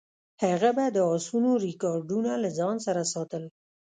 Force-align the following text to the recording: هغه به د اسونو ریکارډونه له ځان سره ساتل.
هغه 0.43 0.69
به 0.77 0.85
د 0.95 0.97
اسونو 1.15 1.51
ریکارډونه 1.65 2.31
له 2.43 2.49
ځان 2.57 2.75
سره 2.85 3.01
ساتل. 3.13 3.43